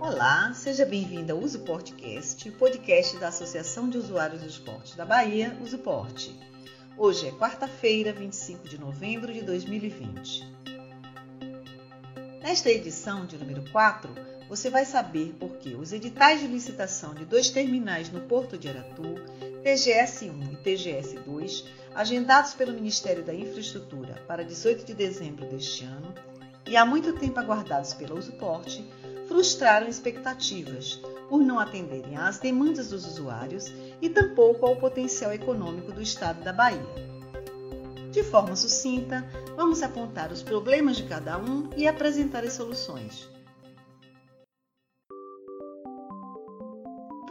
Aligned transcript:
Olá, 0.00 0.52
seja 0.54 0.86
bem-vindo 0.86 1.32
ao 1.32 1.38
Uso 1.38 1.60
Portcast, 1.60 2.48
o 2.48 2.52
podcast 2.52 3.18
da 3.18 3.28
Associação 3.28 3.88
de 3.88 3.98
Usuários 3.98 4.42
do 4.42 4.48
Esporte 4.48 4.96
da 4.96 5.04
Bahia, 5.04 5.56
Usuporte. 5.62 6.34
Hoje 6.96 7.28
é 7.28 7.32
quarta-feira, 7.32 8.12
25 8.12 8.68
de 8.68 8.78
novembro 8.78 9.32
de 9.32 9.42
2020. 9.42 10.50
Nesta 12.42 12.70
edição 12.70 13.24
de 13.26 13.38
número 13.38 13.62
4, 13.70 14.10
você 14.52 14.68
vai 14.68 14.84
saber 14.84 15.34
por 15.40 15.56
que 15.56 15.74
os 15.74 15.94
editais 15.94 16.40
de 16.40 16.46
licitação 16.46 17.14
de 17.14 17.24
dois 17.24 17.48
terminais 17.48 18.10
no 18.10 18.20
Porto 18.20 18.58
de 18.58 18.68
Aratu, 18.68 19.02
TGS-1 19.64 20.52
e 20.52 20.56
TGS-2, 20.56 21.64
agendados 21.94 22.52
pelo 22.52 22.74
Ministério 22.74 23.24
da 23.24 23.32
Infraestrutura 23.32 24.12
para 24.28 24.44
18 24.44 24.84
de 24.84 24.92
dezembro 24.92 25.46
deste 25.46 25.86
ano 25.86 26.14
e 26.66 26.76
há 26.76 26.84
muito 26.84 27.14
tempo 27.14 27.40
aguardados 27.40 27.94
pela 27.94 28.14
Usuporte, 28.14 28.86
frustraram 29.26 29.88
expectativas 29.88 31.00
por 31.30 31.40
não 31.40 31.58
atenderem 31.58 32.18
às 32.18 32.38
demandas 32.38 32.90
dos 32.90 33.06
usuários 33.06 33.72
e 34.02 34.10
tampouco 34.10 34.66
ao 34.66 34.76
potencial 34.76 35.32
econômico 35.32 35.92
do 35.92 36.02
Estado 36.02 36.44
da 36.44 36.52
Bahia. 36.52 36.78
De 38.10 38.22
forma 38.22 38.54
sucinta, 38.54 39.26
vamos 39.56 39.82
apontar 39.82 40.30
os 40.30 40.42
problemas 40.42 40.98
de 40.98 41.04
cada 41.04 41.38
um 41.38 41.70
e 41.74 41.88
apresentar 41.88 42.44
as 42.44 42.52
soluções. 42.52 43.32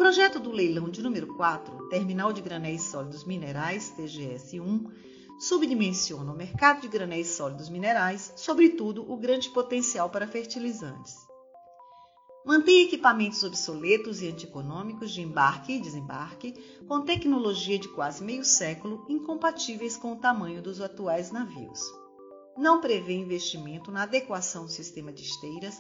Projeto 0.02 0.40
do 0.40 0.50
leilão 0.50 0.90
de 0.90 1.00
número 1.00 1.28
4, 1.36 1.88
Terminal 1.90 2.34
de 2.34 2.41
Granéis 2.41 2.86
Sólidos 2.86 3.23
Minerais, 3.23 3.94
TGS-1, 3.96 4.91
subdimensiona 5.40 6.32
o 6.32 6.36
mercado 6.36 6.82
de 6.82 6.88
granéis 6.88 7.27
sólidos 7.27 7.70
minerais, 7.70 8.34
sobretudo 8.36 9.05
o 9.08 9.16
grande 9.16 9.52
potencial 9.52 10.10
para 10.10 10.26
fertilizantes. 10.26 11.16
Mantém 12.44 12.84
equipamentos 12.84 13.44
obsoletos 13.44 14.24
e 14.24 14.27
antieconômicos 14.27 15.12
de 15.12 15.22
embarque 15.22 15.74
e 15.74 15.79
desembarque, 15.79 16.55
com 16.88 17.02
tecnologia 17.02 17.77
de 17.77 17.88
quase 17.90 18.24
meio 18.24 18.44
século, 18.44 19.05
incompatíveis 19.07 19.98
com 19.98 20.13
o 20.13 20.20
tamanho 20.20 20.63
dos 20.63 20.82
atuais 20.82 21.32
navios. 21.32 21.79
Não 22.57 22.82
prevê 22.82 23.13
investimento 23.13 23.91
na 23.91 24.02
adequação 24.02 24.66
do 24.66 24.72
sistema 24.72 25.13
de 25.13 25.22
esteiras 25.22 25.79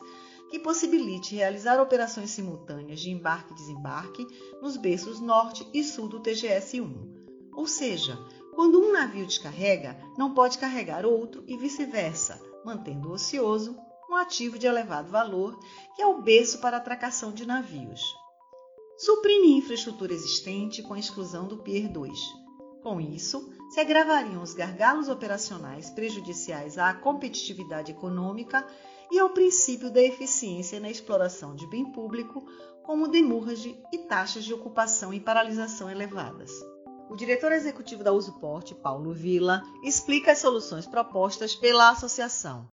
que 0.51 0.59
possibilite 0.59 1.33
realizar 1.33 1.81
operações 1.81 2.29
simultâneas 2.29 2.99
de 2.99 3.09
embarque 3.09 3.53
e 3.53 3.55
desembarque 3.55 4.27
nos 4.61 4.75
berços 4.75 5.21
norte 5.21 5.65
e 5.73 5.81
sul 5.81 6.09
do 6.09 6.19
TGS-1. 6.19 7.49
Ou 7.53 7.65
seja, 7.65 8.19
quando 8.53 8.81
um 8.81 8.91
navio 8.91 9.25
descarrega, 9.25 9.97
não 10.17 10.33
pode 10.33 10.57
carregar 10.57 11.05
outro 11.05 11.41
e 11.47 11.55
vice-versa, 11.55 12.39
mantendo 12.65 13.13
ocioso 13.13 13.77
um 14.09 14.15
ativo 14.15 14.59
de 14.59 14.67
elevado 14.67 15.09
valor, 15.09 15.57
que 15.95 16.01
é 16.01 16.05
o 16.05 16.21
berço 16.21 16.59
para 16.59 16.75
atracação 16.75 17.31
de 17.31 17.45
navios. 17.45 18.03
Suprime 18.97 19.57
infraestrutura 19.57 20.13
existente 20.13 20.83
com 20.83 20.93
a 20.93 20.99
exclusão 20.99 21.47
do 21.47 21.57
Pier 21.57 21.89
2. 21.89 22.19
Com 22.83 22.99
isso, 22.99 23.53
se 23.69 23.79
agravariam 23.79 24.43
os 24.43 24.53
gargalos 24.53 25.07
operacionais 25.07 25.89
prejudiciais 25.89 26.77
à 26.77 26.93
competitividade 26.93 27.93
econômica 27.93 28.67
e 29.11 29.19
ao 29.19 29.29
princípio 29.29 29.91
da 29.91 30.01
eficiência 30.01 30.79
na 30.79 30.89
exploração 30.89 31.53
de 31.55 31.67
bem 31.67 31.91
público, 31.91 32.43
como 32.83 33.07
demurrage 33.07 33.77
e 33.91 33.97
taxas 33.99 34.43
de 34.43 34.53
ocupação 34.53 35.13
e 35.13 35.19
paralisação 35.19 35.89
elevadas. 35.89 36.51
O 37.09 37.15
diretor 37.15 37.51
executivo 37.51 38.03
da 38.03 38.13
Usuporte, 38.13 38.73
Paulo 38.73 39.13
Vila, 39.13 39.61
explica 39.83 40.31
as 40.31 40.39
soluções 40.39 40.87
propostas 40.87 41.53
pela 41.53 41.89
associação 41.89 42.67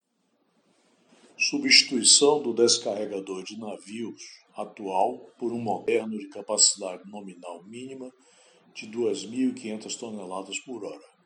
substituição 1.38 2.42
do 2.42 2.52
descarregador 2.52 3.44
de 3.44 3.60
navios 3.60 4.20
atual 4.56 5.20
por 5.38 5.54
um 5.54 5.60
moderno 5.60 6.18
de 6.18 6.28
capacidade 6.30 7.04
nominal 7.10 7.64
mínima 7.64 8.12
de 8.74 8.88
2.500 8.88 10.00
toneladas 10.00 10.60
por 10.62 10.84
hora. 10.84 11.17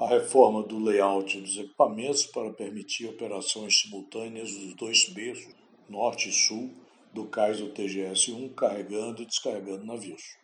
A 0.00 0.06
reforma 0.06 0.62
do 0.62 0.78
layout 0.78 1.40
dos 1.40 1.58
equipamentos 1.58 2.24
para 2.26 2.52
permitir 2.52 3.08
operações 3.08 3.80
simultâneas 3.80 4.52
dos 4.52 4.74
dois 4.74 5.08
berços, 5.08 5.52
norte 5.88 6.28
e 6.28 6.32
sul, 6.32 6.70
do 7.12 7.26
cais 7.26 7.58
do 7.58 7.70
TGS-1 7.70 8.54
carregando 8.54 9.22
e 9.22 9.26
descarregando 9.26 9.84
navios. 9.84 10.36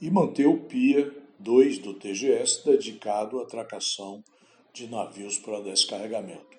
E 0.00 0.10
manter 0.10 0.46
o 0.46 0.64
PIA 0.64 1.14
2 1.38 1.78
do 1.78 1.94
TGS 1.94 2.64
dedicado 2.64 3.38
à 3.38 3.42
atracação 3.42 4.24
de 4.72 4.88
navios 4.88 5.38
para 5.38 5.60
descarregamento. 5.60 6.56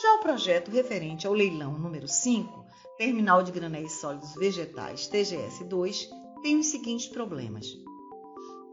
Já 0.00 0.14
o 0.14 0.20
projeto 0.20 0.70
referente 0.70 1.26
ao 1.26 1.34
leilão 1.34 1.78
número 1.78 2.08
5, 2.08 2.64
Terminal 2.96 3.42
de 3.42 3.52
Granéis 3.52 4.00
Sólidos 4.00 4.34
Vegetais 4.34 5.08
TGS-2, 5.08 6.08
tem 6.42 6.56
os 6.56 6.68
seguintes 6.68 7.06
problemas. 7.06 7.81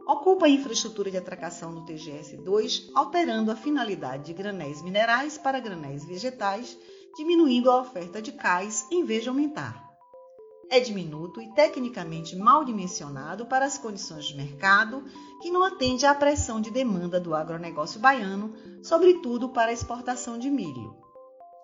Ocupa 0.10 0.48
a 0.48 0.50
infraestrutura 0.50 1.12
de 1.12 1.18
atracação 1.18 1.72
do 1.72 1.86
TGS-2, 1.86 2.90
alterando 2.96 3.52
a 3.52 3.56
finalidade 3.56 4.24
de 4.24 4.34
granéis 4.34 4.82
minerais 4.82 5.38
para 5.38 5.60
granéis 5.60 6.04
vegetais, 6.04 6.76
diminuindo 7.16 7.70
a 7.70 7.80
oferta 7.80 8.20
de 8.20 8.32
cais 8.32 8.88
em 8.90 9.06
vez 9.06 9.22
de 9.22 9.30
aumentar. 9.30 9.88
É 10.68 10.80
diminuto 10.80 11.40
e 11.40 11.54
tecnicamente 11.54 12.36
mal 12.36 12.66
dimensionado 12.66 13.46
para 13.46 13.66
as 13.66 13.78
condições 13.78 14.26
de 14.26 14.36
mercado, 14.36 15.04
que 15.44 15.52
não 15.52 15.64
atende 15.64 16.08
à 16.08 16.16
pressão 16.16 16.60
de 16.60 16.72
demanda 16.72 17.20
do 17.20 17.36
agronegócio 17.36 18.00
baiano, 18.00 18.52
sobretudo 18.82 19.50
para 19.50 19.70
a 19.70 19.74
exportação 19.74 20.40
de 20.40 20.50
milho 20.50 20.98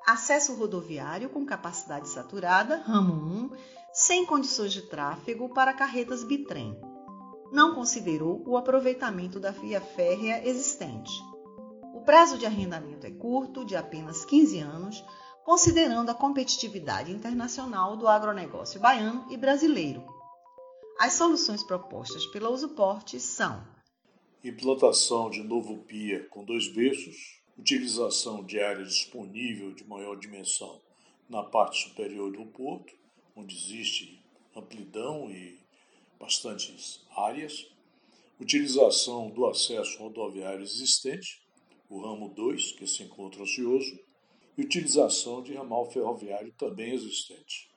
acesso 0.06 0.54
rodoviário 0.54 1.30
com 1.30 1.44
capacidade 1.44 2.08
saturada, 2.10 2.78
ramo 2.86 3.12
1, 3.12 3.50
sem 3.92 4.24
condições 4.24 4.72
de 4.72 4.84
tráfego 4.84 5.50
para 5.50 5.74
carretas 5.74 6.24
bitrem. 6.24 6.80
Não 7.56 7.74
considerou 7.74 8.44
o 8.46 8.58
aproveitamento 8.58 9.40
da 9.40 9.52
via 9.52 9.80
férrea 9.80 10.46
existente. 10.46 11.10
O 11.94 12.02
prazo 12.02 12.38
de 12.38 12.46
arrendamento 12.46 13.08
é 13.08 13.12
curto, 13.12 13.64
de 13.64 13.78
apenas 13.78 14.26
15 14.26 14.60
anos, 14.60 15.02
considerando 15.46 16.10
a 16.10 16.14
competitividade 16.14 17.14
internacional 17.14 17.96
do 17.96 18.10
agronegócio 18.10 18.78
baiano 18.82 19.26
e 19.32 19.38
brasileiro. 19.38 20.04
As 21.00 21.14
soluções 21.14 21.64
propostas 21.64 22.26
pela 22.26 22.50
Usuporte 22.50 23.22
são: 23.22 23.66
implantação 24.44 25.30
de 25.30 25.42
novo 25.42 25.78
PIA 25.78 26.28
com 26.28 26.44
dois 26.44 26.68
berços, 26.68 27.42
utilização 27.58 28.44
de 28.44 28.60
área 28.60 28.84
disponível 28.84 29.74
de 29.74 29.88
maior 29.88 30.18
dimensão 30.18 30.82
na 31.30 31.42
parte 31.42 31.88
superior 31.88 32.34
do 32.34 32.48
porto, 32.48 32.94
onde 33.34 33.56
existe 33.56 34.22
amplidão 34.54 35.32
e 35.32 35.65
bastantes 36.20 37.02
áreas, 37.16 37.68
utilização 38.40 39.30
do 39.30 39.46
acesso 39.46 39.98
rodoviário 40.00 40.64
existente, 40.64 41.42
o 41.90 42.02
ramo 42.02 42.30
2, 42.30 42.74
que 42.74 42.88
se 42.88 43.04
encontra 43.04 43.44
ocioso, 43.44 44.00
e 44.58 44.62
utilização 44.62 45.44
de 45.44 45.54
ramal 45.54 45.90
ferroviário 45.92 46.54
também 46.58 46.94
existente. 46.94 47.70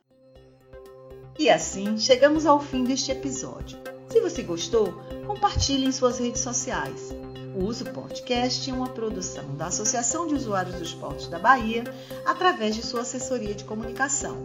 E 1.38 1.48
assim 1.48 1.98
chegamos 1.98 2.46
ao 2.46 2.60
fim 2.60 2.84
deste 2.84 3.12
episódio. 3.12 3.78
Se 4.10 4.20
você 4.20 4.42
gostou, 4.42 4.92
compartilhe 5.26 5.86
em 5.86 5.92
suas 5.92 6.18
redes 6.18 6.40
sociais 6.40 7.12
o 7.58 7.64
Uso 7.64 7.86
Podcast 7.86 8.70
é 8.70 8.72
uma 8.72 8.88
produção 8.88 9.56
da 9.56 9.66
Associação 9.66 10.28
de 10.28 10.34
Usuários 10.34 10.76
do 10.76 10.84
Esporte 10.84 11.28
da 11.28 11.40
Bahia 11.40 11.82
através 12.24 12.76
de 12.76 12.86
sua 12.86 13.00
assessoria 13.00 13.52
de 13.52 13.64
comunicação. 13.64 14.44